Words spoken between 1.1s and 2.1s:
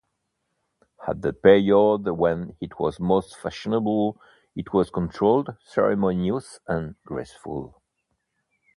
the period